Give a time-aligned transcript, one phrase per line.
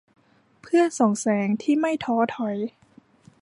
[0.61, 2.57] เพื่อส่องแสงที่ไม่ท้อถอย